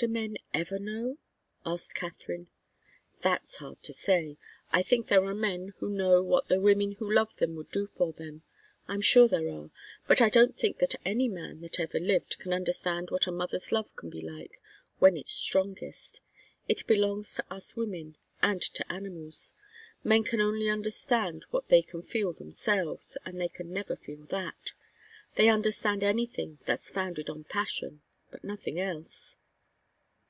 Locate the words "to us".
17.34-17.74